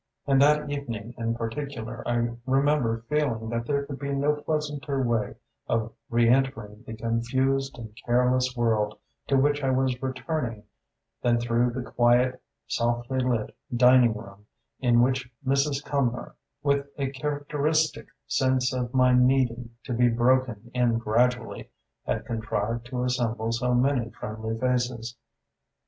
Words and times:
And 0.25 0.41
that 0.41 0.67
evening 0.67 1.13
in 1.19 1.35
particular 1.35 2.01
I 2.07 2.35
remember 2.47 3.05
feeling 3.07 3.49
that 3.49 3.67
there 3.67 3.85
could 3.85 3.99
be 3.99 4.11
no 4.13 4.33
pleasanter 4.33 4.99
way 5.03 5.35
of 5.67 5.93
re 6.09 6.27
entering 6.27 6.83
the 6.87 6.95
confused 6.95 7.77
and 7.77 7.95
careless 8.07 8.55
world 8.57 8.97
to 9.27 9.37
which 9.37 9.63
I 9.63 9.69
was 9.69 10.01
returning 10.01 10.63
than 11.21 11.39
through 11.39 11.69
the 11.73 11.83
quiet 11.83 12.41
softly 12.65 13.19
lit 13.19 13.55
diningroom 13.71 14.47
in 14.79 15.01
which 15.03 15.29
Mrs. 15.45 15.85
Cumnor, 15.85 16.33
with 16.63 16.87
a 16.97 17.11
characteristic 17.11 18.07
sense 18.25 18.73
of 18.73 18.95
my 18.95 19.13
needing 19.13 19.69
to 19.83 19.93
be 19.93 20.09
broken 20.09 20.71
in 20.73 20.97
gradually, 20.97 21.69
had 22.07 22.25
contrived 22.25 22.87
to 22.87 23.03
assemble 23.03 23.51
so 23.51 23.75
many 23.75 24.09
friendly 24.09 24.57
faces. 24.57 25.15